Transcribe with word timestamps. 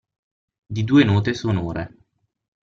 Di 0.65 0.83
due 0.83 1.03
note 1.03 1.35
sonore. 1.35 1.95